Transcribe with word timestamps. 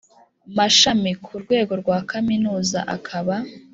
mashami 0.57 1.11
ku 1.23 1.33
rwego 1.43 1.73
rwa 1.81 1.97
Kaminuza 2.09 2.79
akaba 2.95 3.35